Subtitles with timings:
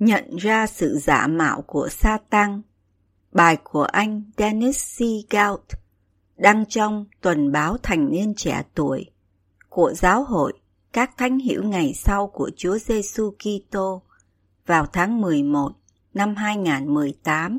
[0.00, 2.62] Nhận ra sự giả mạo của sa tăng
[3.32, 5.00] bài của anh dennis c
[5.30, 5.60] gout
[6.36, 9.06] đăng trong tuần báo thành niên trẻ tuổi
[9.68, 10.52] của giáo hội
[10.92, 14.02] các thánh hiểu ngày sau của Chúa Giêsu Kitô
[14.66, 15.72] vào tháng 11
[16.14, 17.58] năm 2018.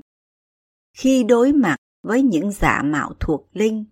[0.97, 3.85] Khi đối mặt với những giả mạo thuộc linh,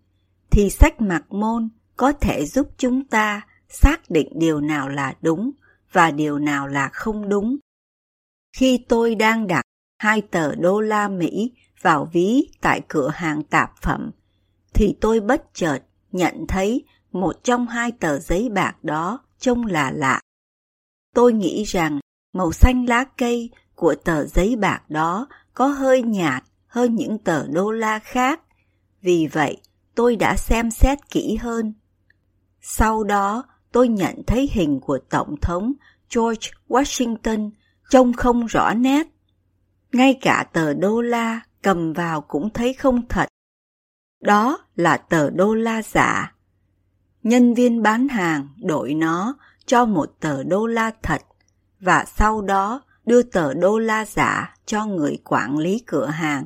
[0.52, 5.52] thì sách mặc môn có thể giúp chúng ta xác định điều nào là đúng
[5.92, 7.58] và điều nào là không đúng
[8.54, 9.66] khi tôi đang đặt
[10.00, 14.12] hai tờ đô la Mỹ vào ví tại cửa hàng tạp phẩm,
[14.74, 15.80] thì tôi bất chợt
[16.12, 20.22] nhận thấy một trong hai tờ giấy bạc đó trông là lạ.
[21.16, 22.00] Tôi nghĩ rằng
[22.34, 27.48] màu xanh lá cây của tờ giấy bạc đó có hơi nhạt hơn những tờ
[27.48, 28.42] đô la khác.
[29.02, 29.58] Vì vậy,
[29.96, 31.74] tôi đã xem xét kỹ hơn.
[32.62, 35.74] Sau đó, tôi nhận thấy hình của Tổng thống
[36.16, 37.52] George Washington
[37.90, 39.08] trông không rõ nét.
[39.92, 43.30] Ngay cả tờ đô la cầm vào cũng thấy không thật.
[44.22, 46.36] Đó là tờ đô la giả.
[47.24, 51.22] Nhân viên bán hàng đổi nó cho một tờ đô la thật
[51.80, 56.46] và sau đó đưa tờ đô la giả cho người quản lý cửa hàng.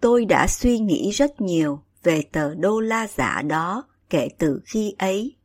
[0.00, 4.94] Tôi đã suy nghĩ rất nhiều về tờ đô la giả đó kể từ khi
[4.98, 5.36] ấy.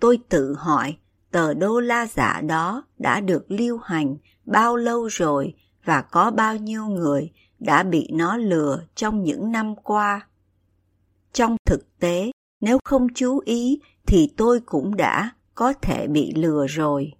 [0.00, 0.96] Tôi tự hỏi
[1.30, 6.56] tờ đô la giả đó đã được lưu hành bao lâu rồi và có bao
[6.56, 10.26] nhiêu người đã bị nó lừa trong những năm qua.
[11.32, 12.30] Trong thực tế,
[12.60, 17.12] nếu không chú ý thì tôi cũng đã có thể bị lừa rồi.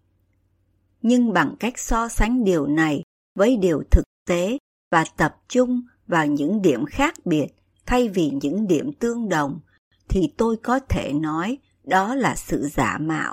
[1.02, 3.02] Nhưng bằng cách so sánh điều này
[3.34, 4.58] với điều thực tế
[4.90, 7.46] và tập trung vào những điểm khác biệt
[7.86, 9.60] thay vì những điểm tương đồng
[10.08, 13.32] thì tôi có thể nói đó là sự giả mạo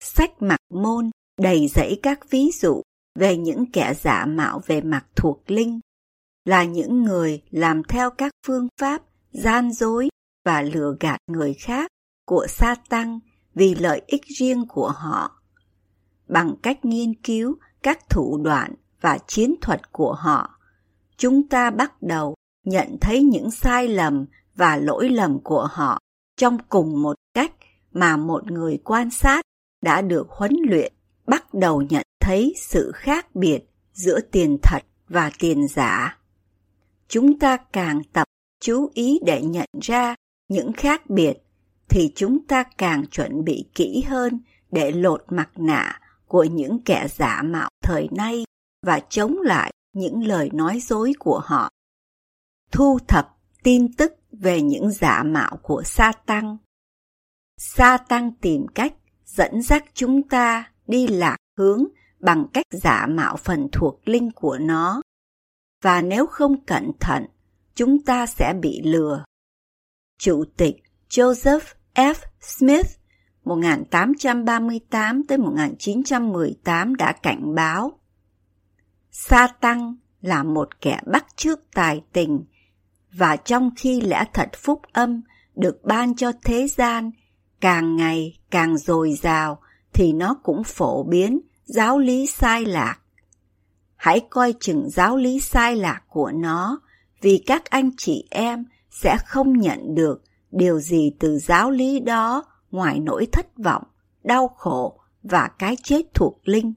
[0.00, 1.10] Sách mặt môn
[1.40, 2.82] đầy dẫy các ví dụ
[3.18, 5.80] về những kẻ giả mạo về mặt thuộc linh,
[6.44, 10.08] là những người làm theo các phương pháp gian dối
[10.44, 11.90] và lừa gạt người khác
[12.26, 13.18] của sa tăng
[13.54, 15.42] vì lợi ích riêng của họ.
[16.28, 20.58] Bằng cách nghiên cứu các thủ đoạn và chiến thuật của họ,
[21.16, 22.34] chúng ta bắt đầu
[22.64, 25.98] nhận thấy những sai lầm và lỗi lầm của họ
[26.36, 27.52] trong cùng một cách
[27.92, 29.42] mà một người quan sát
[29.82, 30.92] đã được huấn luyện,
[31.26, 33.60] bắt đầu nhận thấy sự khác biệt
[33.92, 36.18] giữa tiền thật và tiền giả.
[37.08, 38.24] Chúng ta càng tập
[38.60, 40.14] chú ý để nhận ra
[40.48, 41.38] những khác biệt,
[41.88, 44.40] thì chúng ta càng chuẩn bị kỹ hơn
[44.70, 48.44] để lột mặt nạ của những kẻ giả mạo thời nay
[48.86, 51.70] và chống lại những lời nói dối của họ.
[52.72, 56.56] Thu thập tin tức về những giả mạo của sa tăng.
[57.56, 58.94] Sa tăng tìm cách
[59.28, 61.84] dẫn dắt chúng ta đi lạc hướng
[62.20, 65.02] bằng cách giả mạo phần thuộc linh của nó.
[65.82, 67.26] Và nếu không cẩn thận,
[67.74, 69.24] chúng ta sẽ bị lừa.
[70.18, 70.76] Chủ tịch
[71.10, 72.14] Joseph F.
[72.40, 72.86] Smith
[73.44, 78.00] 1838 tới 1918 đã cảnh báo
[79.10, 82.44] Sa tăng là một kẻ bắt chước tài tình
[83.12, 85.22] và trong khi lẽ thật phúc âm
[85.54, 87.10] được ban cho thế gian
[87.60, 89.60] càng ngày càng dồi dào
[89.92, 92.98] thì nó cũng phổ biến giáo lý sai lạc.
[93.96, 96.80] Hãy coi chừng giáo lý sai lạc của nó
[97.20, 102.44] vì các anh chị em sẽ không nhận được điều gì từ giáo lý đó
[102.70, 103.82] ngoài nỗi thất vọng,
[104.24, 106.74] đau khổ và cái chết thuộc linh.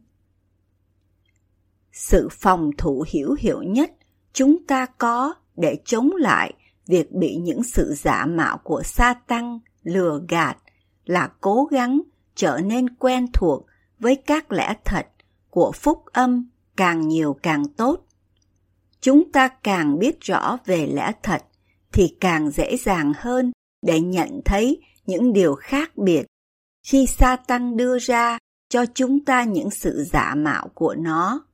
[1.92, 3.92] Sự phòng thủ hữu hiệu nhất
[4.34, 6.54] chúng ta có để chống lại
[6.88, 10.58] việc bị những sự giả mạo của sa tăng lừa gạt
[11.06, 12.02] là cố gắng
[12.36, 13.66] trở nên quen thuộc
[14.00, 15.08] với các lẽ thật
[15.50, 18.06] của phúc âm càng nhiều càng tốt.
[19.02, 21.44] Chúng ta càng biết rõ về lẽ thật
[21.92, 23.52] thì càng dễ dàng hơn
[23.82, 26.26] để nhận thấy những điều khác biệt
[26.88, 28.38] khi sa tăng đưa ra
[28.70, 31.46] cho chúng ta những sự giả mạo của nó.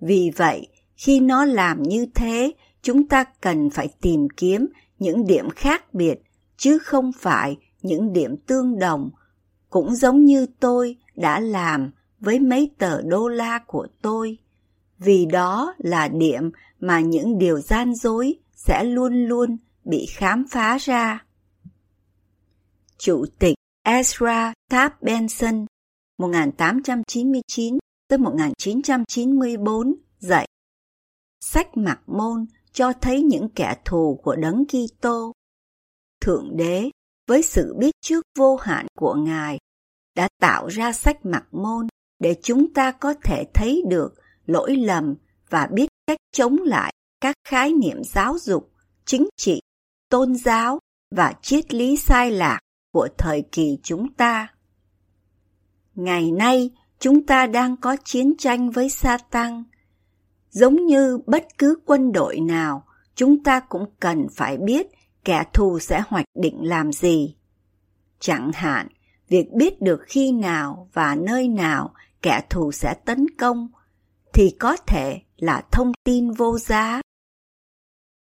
[0.00, 2.52] Vì vậy, khi nó làm như thế,
[2.82, 4.66] chúng ta cần phải tìm kiếm
[4.98, 6.18] những điểm khác biệt
[6.56, 9.10] chứ không phải những điểm tương đồng,
[9.70, 11.90] cũng giống như tôi đã làm
[12.20, 14.38] với mấy tờ đô la của tôi,
[14.98, 16.50] vì đó là điểm
[16.80, 21.24] mà những điều gian dối sẽ luôn luôn bị khám phá ra.
[22.98, 23.54] Chủ tịch
[23.86, 25.66] Ezra Taft Benson
[26.18, 27.78] 1899
[28.08, 30.48] tới 1994 dạy
[31.40, 35.32] Sách mặc môn cho thấy những kẻ thù của đấng Kitô.
[36.20, 36.90] Thượng đế
[37.26, 39.58] với sự biết trước vô hạn của Ngài
[40.16, 41.86] đã tạo ra sách mặc môn
[42.18, 44.14] để chúng ta có thể thấy được
[44.46, 45.14] lỗi lầm
[45.50, 48.72] và biết cách chống lại các khái niệm giáo dục,
[49.04, 49.60] chính trị,
[50.10, 50.78] tôn giáo
[51.10, 52.58] và triết lý sai lạc
[52.92, 54.48] của thời kỳ chúng ta.
[55.94, 59.64] Ngày nay, chúng ta đang có chiến tranh với Satan.
[60.50, 62.84] Giống như bất cứ quân đội nào,
[63.14, 64.86] chúng ta cũng cần phải biết
[65.26, 67.36] kẻ thù sẽ hoạch định làm gì.
[68.20, 68.88] Chẳng hạn,
[69.28, 73.68] việc biết được khi nào và nơi nào kẻ thù sẽ tấn công
[74.34, 77.00] thì có thể là thông tin vô giá.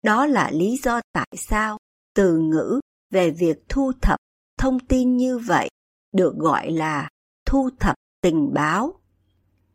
[0.04, 1.78] Đó là lý do tại sao
[2.16, 2.80] từ ngữ
[3.12, 4.20] về việc thu thập
[4.58, 5.70] thông tin như vậy
[6.14, 7.10] được gọi là
[7.46, 8.94] thu thập tình báo.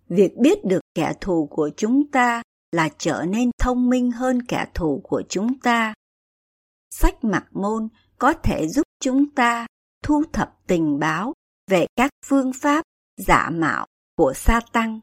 [0.09, 2.43] Việc biết được kẻ thù của chúng ta
[2.73, 5.95] là trở nên thông minh hơn kẻ thù của chúng ta.
[6.97, 7.89] Sách mặc môn
[8.19, 9.67] có thể giúp chúng ta
[10.03, 11.33] thu thập tình báo
[11.71, 12.85] về các phương pháp
[13.17, 13.87] giả mạo
[14.17, 15.01] của sa tăng.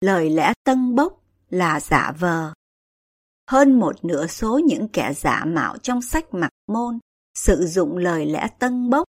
[0.00, 2.52] Lời lẽ tân bốc là giả vờ.
[3.50, 6.98] Hơn một nửa số những kẻ giả mạo trong sách mặc môn
[7.34, 9.04] sử dụng lời lẽ tân bốc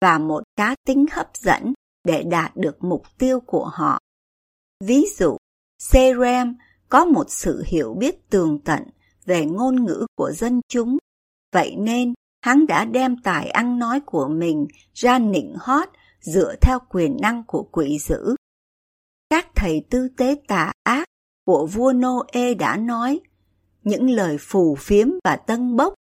[0.00, 1.72] và một cá tính hấp dẫn
[2.04, 3.98] để đạt được mục tiêu của họ.
[4.84, 5.36] Ví dụ,
[5.78, 6.56] Serem
[6.88, 8.82] có một sự hiểu biết tường tận
[9.24, 10.98] về ngôn ngữ của dân chúng,
[11.52, 12.14] vậy nên,
[12.44, 15.88] hắn đã đem tài ăn nói của mình ra nịnh hót
[16.20, 18.36] dựa theo quyền năng của quỷ dữ.
[19.30, 21.04] Các thầy tư tế tà ác
[21.46, 23.20] của vua Noe đã nói,
[23.82, 25.94] những lời phù phiếm và tân bốc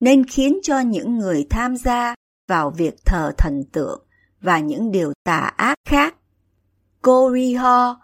[0.00, 2.14] nên khiến cho những người tham gia
[2.48, 4.06] vào việc thờ thần tượng
[4.40, 6.14] và những điều tà ác khác.
[7.02, 8.00] Coriho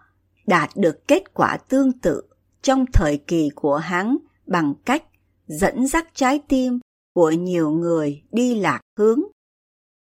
[0.47, 2.23] đạt được kết quả tương tự
[2.63, 4.17] trong thời kỳ của hắn
[4.47, 5.03] bằng cách
[5.47, 6.81] dẫn dắt trái tim
[7.15, 9.21] của nhiều người đi lạc hướng.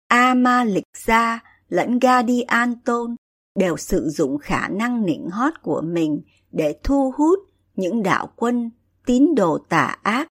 [0.07, 1.39] Ama lịch gia
[1.69, 3.15] lẫn Gadi Anton
[3.55, 6.21] đều sử dụng khả năng nịnh hót của mình
[6.51, 7.39] để thu hút
[7.75, 8.71] những đạo quân
[9.05, 10.27] tín đồ tà ác.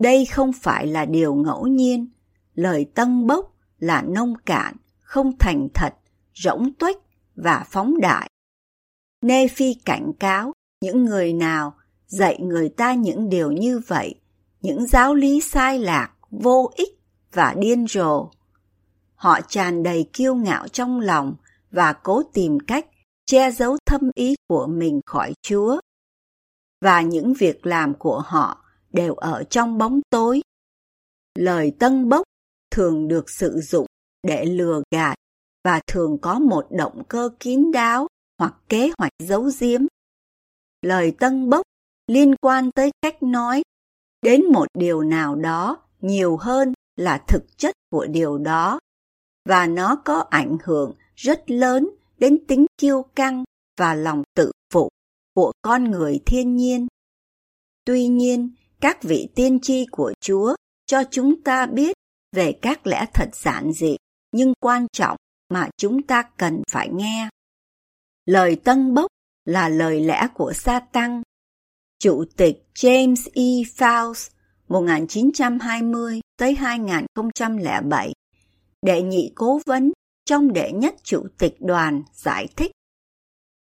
[0.00, 2.08] Đây không phải là điều ngẫu nhiên,
[2.54, 5.94] lời tân bốc là nông cạn, không thành thật,
[6.34, 6.96] rỗng tuếch
[7.36, 8.30] và phóng đại.
[9.22, 10.52] Nephi cảnh cáo
[10.82, 11.74] những người nào
[12.06, 14.14] dạy người ta những điều như vậy,
[14.60, 16.98] những giáo lý sai lạc, vô ích
[17.32, 18.30] và điên rồ.
[19.14, 21.34] Họ tràn đầy kiêu ngạo trong lòng
[21.70, 22.86] và cố tìm cách
[23.26, 25.80] che giấu thâm ý của mình khỏi Chúa.
[26.80, 30.40] Và những việc làm của họ đều ở trong bóng tối.
[31.38, 32.22] Lời tân bốc
[32.70, 33.86] thường được sử dụng
[34.22, 35.14] để lừa gạt
[35.64, 38.06] và thường có một động cơ kín đáo
[38.38, 39.80] hoặc kế hoạch giấu giếm.
[40.82, 41.62] Lời tân bốc
[42.06, 43.62] liên quan tới cách nói
[44.22, 48.78] đến một điều nào đó nhiều hơn là thực chất của điều đó
[49.48, 53.44] và nó có ảnh hưởng rất lớn đến tính kiêu căng
[53.78, 54.88] và lòng tự phụ
[55.34, 56.86] của con người thiên nhiên.
[57.84, 60.54] Tuy nhiên, các vị tiên tri của Chúa
[60.86, 61.96] cho chúng ta biết
[62.32, 63.96] về các lẽ thật giản dị
[64.32, 65.16] nhưng quan trọng
[65.48, 67.28] mà chúng ta cần phải nghe.
[68.24, 69.10] Lời tân bốc
[69.44, 71.22] là lời lẽ của sa tăng.
[72.06, 73.62] Chủ tịch James E.
[73.76, 74.30] Fowles
[74.68, 78.12] 1920 tới 2007
[78.82, 79.92] đệ nhị cố vấn
[80.24, 82.70] trong đệ nhất chủ tịch đoàn giải thích.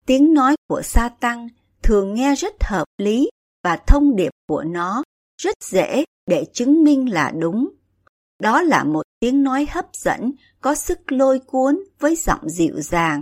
[0.06, 1.48] Tiếng nói của sa tăng
[1.84, 3.30] thường nghe rất hợp lý
[3.64, 5.04] và thông điệp của nó
[5.42, 7.70] rất dễ để chứng minh là đúng.
[8.40, 10.32] Đó là một tiếng nói hấp dẫn,
[10.62, 13.22] có sức lôi cuốn với giọng dịu dàng.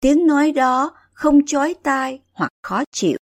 [0.00, 3.18] Tiếng nói đó không chói tai hoặc khó chịu.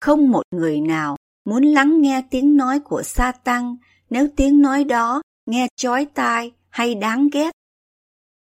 [0.00, 3.76] Không một người nào muốn lắng nghe tiếng nói của sa tăng
[4.10, 7.50] nếu tiếng nói đó nghe chói tai hay đáng ghét.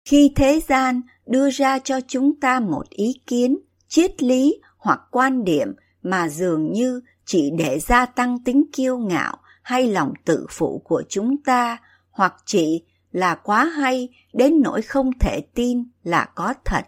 [0.09, 5.45] Khi thế gian đưa ra cho chúng ta một ý kiến, triết lý hoặc quan
[5.45, 10.83] điểm mà dường như chỉ để gia tăng tính kiêu ngạo hay lòng tự phụ
[10.85, 11.77] của chúng ta
[12.11, 16.83] hoặc chỉ là quá hay đến nỗi không thể tin là có thật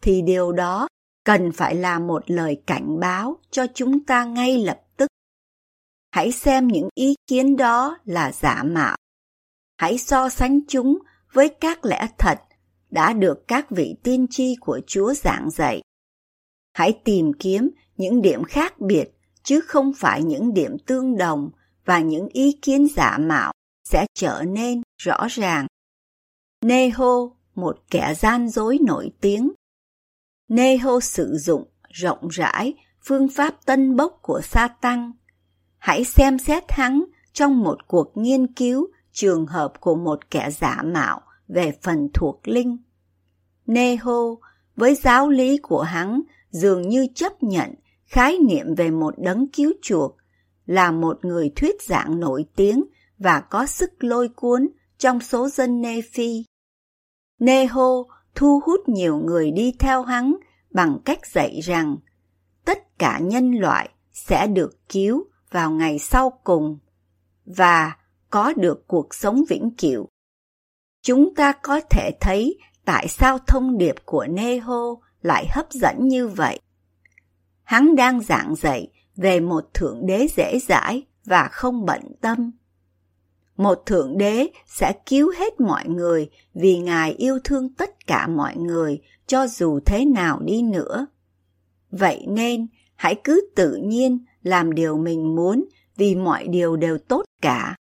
[0.00, 0.88] thì điều đó
[1.28, 5.08] cần phải là một lời cảnh báo cho chúng ta ngay lập tức
[6.10, 8.96] hãy xem những ý kiến đó là giả mạo.
[9.76, 10.98] Hãy so sánh chúng
[11.32, 12.38] với các lẽ thật
[12.90, 15.82] đã được các vị tiên tri của Chúa giảng dạy.
[16.74, 19.10] Hãy tìm kiếm những điểm khác biệt
[19.42, 21.50] chứ không phải những điểm tương đồng
[21.84, 23.52] và những ý kiến giả mạo
[23.88, 25.66] sẽ trở nên rõ ràng.
[26.64, 29.50] Neho, một kẻ gian dối nổi tiếng.
[30.48, 32.74] Neho sử dụng rộng rãi
[33.04, 35.12] phương pháp tân bốc của sa tăng.
[35.78, 40.82] Hãy xem xét hắn trong một cuộc nghiên cứu trường hợp của một kẻ giả
[40.84, 42.76] mạo về phần thuộc linh.
[43.66, 44.20] Neho,
[44.76, 47.74] với giáo lý của hắn, dường như chấp nhận
[48.04, 50.16] khái niệm về một đấng cứu chuộc,
[50.66, 52.84] là một người thuyết giảng nổi tiếng
[53.18, 56.44] và có sức lôi cuốn trong số dân Nephi.
[57.38, 58.04] Neho
[58.38, 60.36] thu hút nhiều người đi theo hắn
[60.70, 61.96] bằng cách dạy rằng,
[62.64, 66.78] tất cả nhân loại sẽ được cứu vào ngày sau cùng
[67.46, 67.96] và
[68.30, 70.08] có được cuộc sống vĩnh cửu.
[71.02, 76.28] Chúng ta có thể thấy tại sao thông điệp của Neho lại hấp dẫn như
[76.28, 76.60] vậy.
[77.62, 82.50] Hắn đang giảng dạy về một thượng đế dễ dãi và không bận tâm.
[83.58, 88.56] Một thượng đế sẽ cứu hết mọi người vì Ngài yêu thương tất cả mọi
[88.56, 91.06] người cho dù thế nào đi nữa.
[91.90, 95.64] Vậy nên, hãy cứ tự nhiên làm điều mình muốn
[95.96, 97.76] vì mọi điều đều tốt cả.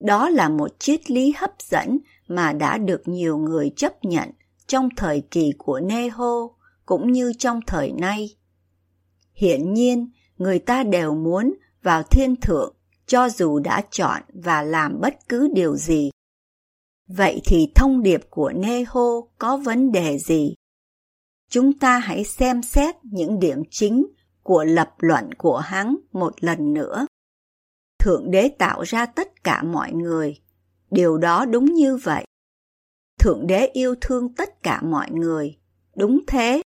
[0.00, 4.30] Đó là một triết lý hấp dẫn mà đã được nhiều người chấp nhận
[4.66, 6.48] trong thời kỳ của Neho
[6.86, 8.36] cũng như trong thời nay.
[9.34, 12.74] Hiển nhiên, người ta đều muốn vào thiên thượng
[13.10, 16.10] cho dù đã chọn và làm bất cứ điều gì.
[17.08, 20.54] Vậy thì thông điệp của Neho có vấn đề gì?
[21.48, 24.06] Chúng ta hãy xem xét những điểm chính
[24.42, 27.06] của lập luận của hắn một lần nữa.
[27.98, 30.40] Thượng đế tạo ra tất cả mọi người.
[30.90, 32.24] Điều đó đúng như vậy.
[33.18, 35.58] Thượng đế yêu thương tất cả mọi người.
[35.96, 36.62] Đúng thế.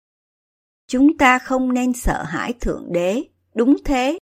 [0.89, 3.23] Chúng ta không nên sợ hãi Thượng đế.
[3.55, 4.19] Đúng thế.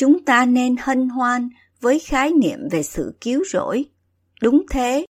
[0.00, 1.48] Chúng ta nên hân hoan
[1.80, 3.84] với khái niệm về sự cứu rỗi.
[4.42, 5.06] Đúng thế.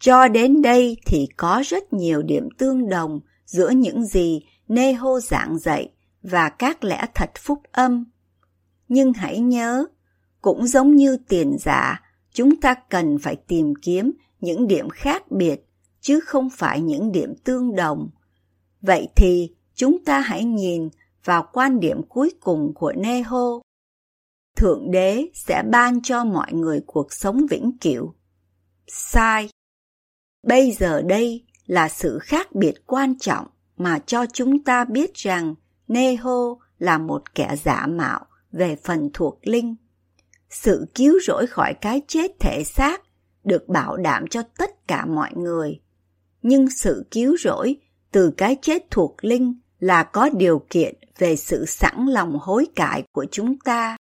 [0.00, 5.58] Cho đến đây thì có rất nhiều điểm tương đồng giữa những gì Neho giảng
[5.58, 5.92] dạy
[6.22, 8.04] và các lẽ thật phúc âm.
[8.88, 9.84] Nhưng hãy nhớ,
[10.40, 12.02] cũng giống như tiền giả,
[12.32, 15.66] chúng ta cần phải tìm kiếm những điểm khác biệt,
[16.00, 18.10] chứ không phải những điểm tương đồng.
[18.82, 20.88] Vậy thì chúng ta hãy nhìn
[21.24, 23.60] vào quan điểm cuối cùng của Neho.
[24.56, 28.14] Thượng đế sẽ ban cho mọi người cuộc sống vĩnh cửu.
[28.86, 29.48] Sai.
[30.42, 35.54] Bây giờ đây là sự khác biệt quan trọng mà cho chúng ta biết rằng
[35.88, 39.76] Neho là một kẻ giả mạo về phần thuộc linh.
[40.50, 43.02] Sự cứu rỗi khỏi cái chết thể xác
[43.44, 45.80] được bảo đảm cho tất cả mọi người.
[46.42, 47.76] Nhưng sự cứu rỗi
[48.12, 53.02] từ cái chết thuộc linh là có điều kiện về sự sẵn lòng hối cải
[53.12, 53.96] của chúng ta.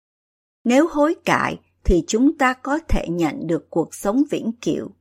[0.68, 4.92] Nếu hối cải thì chúng ta có thể nhận được cuộc sống vĩnh cửu.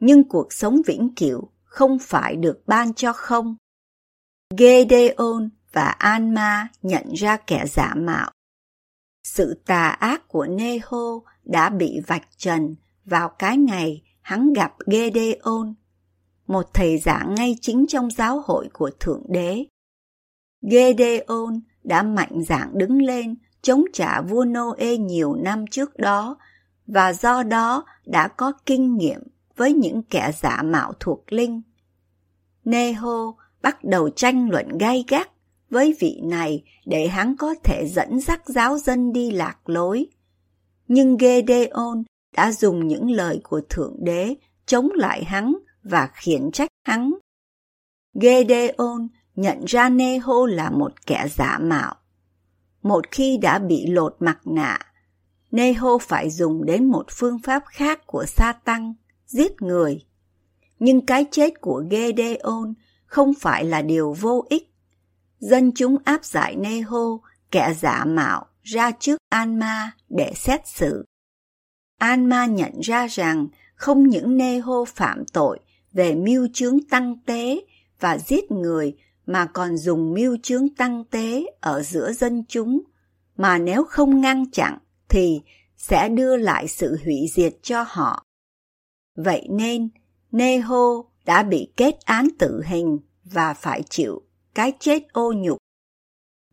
[0.00, 3.56] Nhưng cuộc sống vĩnh cửu không phải được ban cho không.
[4.58, 8.30] Gedeon và Anma nhận ra kẻ giả mạo.
[9.24, 15.74] Sự tà ác của Neho đã bị vạch trần vào cái ngày hắn gặp Gedeon,
[16.46, 19.64] một thầy giảng ngay chính trong giáo hội của Thượng Đế.
[20.62, 23.34] Gedeon đã mạnh dạn đứng lên
[23.64, 26.36] chống trả vua Noe nhiều năm trước đó
[26.86, 29.20] và do đó đã có kinh nghiệm
[29.56, 31.62] với những kẻ giả mạo thuộc linh.
[32.64, 35.30] Neho bắt đầu tranh luận gay gắt
[35.70, 40.06] với vị này để hắn có thể dẫn dắt giáo dân đi lạc lối.
[40.88, 42.02] Nhưng Gedeon
[42.36, 44.34] đã dùng những lời của Thượng Đế
[44.66, 47.14] chống lại hắn và khiển trách hắn.
[48.14, 51.94] Gedeon nhận ra Neho là một kẻ giả mạo.
[52.84, 54.78] Một khi đã bị lột mặt nạ,
[55.50, 58.94] Neho phải dùng đến một phương pháp khác của sa tăng,
[59.26, 60.04] giết người.
[60.78, 62.74] Nhưng cái chết của Gedeon
[63.06, 64.70] không phải là điều vô ích.
[65.38, 67.18] Dân chúng áp giải Neho,
[67.50, 71.04] kẻ giả mạo, ra trước Anma để xét xử.
[71.98, 75.58] Anma nhận ra rằng không những Neho phạm tội
[75.92, 77.64] về mưu chướng tăng tế
[78.00, 82.82] và giết người mà còn dùng mưu chướng tăng tế ở giữa dân chúng,
[83.36, 84.78] mà nếu không ngăn chặn
[85.08, 85.40] thì
[85.76, 88.24] sẽ đưa lại sự hủy diệt cho họ.
[89.16, 89.88] Vậy nên,
[90.32, 94.22] Neho đã bị kết án tử hình và phải chịu
[94.54, 95.58] cái chết ô nhục.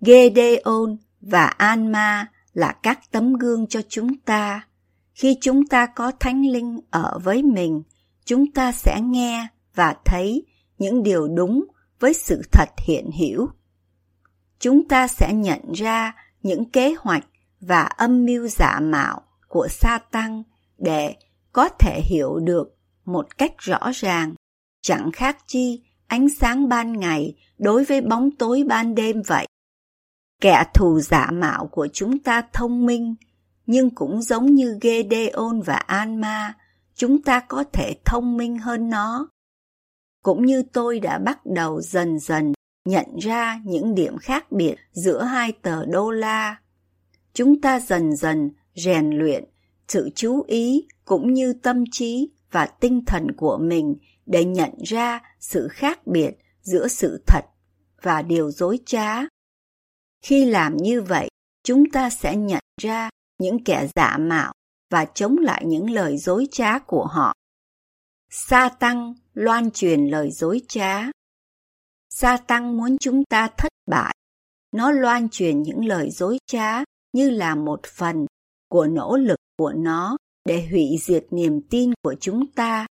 [0.05, 4.67] Gedeon và Anma là các tấm gương cho chúng ta.
[5.13, 7.83] Khi chúng ta có thánh linh ở với mình,
[8.25, 10.45] chúng ta sẽ nghe và thấy
[10.77, 11.65] những điều đúng
[12.01, 13.49] với sự thật hiện hữu.
[14.59, 17.25] Chúng ta sẽ nhận ra những kế hoạch
[17.59, 20.43] và âm mưu giả mạo của sa tăng
[20.77, 21.15] để
[21.51, 24.33] có thể hiểu được một cách rõ ràng,
[24.81, 29.47] chẳng khác chi ánh sáng ban ngày đối với bóng tối ban đêm vậy.
[30.41, 33.15] Kẻ thù giả mạo của chúng ta thông minh,
[33.65, 36.53] nhưng cũng giống như Gedeon và Anma,
[36.95, 39.27] chúng ta có thể thông minh hơn nó.
[40.23, 42.53] Cũng như tôi đã bắt đầu dần dần
[42.85, 46.57] nhận ra những điểm khác biệt giữa hai tờ đô la.
[47.33, 49.43] Chúng ta dần dần rèn luyện
[49.91, 55.21] sự chú ý cũng như tâm trí và tinh thần của mình để nhận ra
[55.39, 57.41] sự khác biệt giữa sự thật
[58.01, 59.21] và điều dối trá.
[60.21, 61.29] Khi làm như vậy,
[61.63, 63.09] chúng ta sẽ nhận ra
[63.39, 64.53] những kẻ giả mạo
[64.89, 67.33] và chống lại những lời dối trá của họ.
[68.33, 71.11] Sa tăng loan truyền lời dối trá.
[72.09, 74.15] Sa tăng muốn chúng ta thất bại.
[74.71, 76.83] Nó loan truyền những lời dối trá
[77.13, 78.25] như là một phần
[78.69, 82.87] của nỗ lực của nó để hủy diệt niềm tin của chúng ta.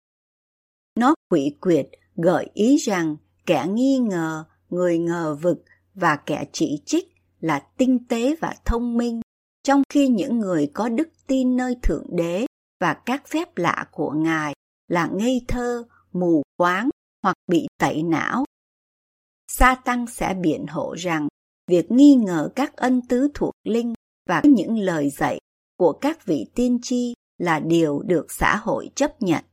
[0.98, 3.16] Nó quỷ quyệt gợi ý rằng
[3.46, 8.96] kẻ nghi ngờ, người ngờ vực và kẻ chỉ trích là tinh tế và thông
[8.96, 9.20] minh,
[9.62, 12.46] trong khi những người có đức tin nơi Thượng Đế
[12.80, 14.54] và các phép lạ của Ngài
[14.90, 16.90] là ngây thơ, mù quáng
[17.22, 18.44] hoặc bị tẩy não.
[19.48, 21.28] Sa tăng sẽ biện hộ rằng
[21.66, 23.94] việc nghi ngờ các ân tứ thuộc linh
[24.28, 25.38] và những lời dạy
[25.76, 29.44] của các vị tiên tri là điều được xã hội chấp nhận.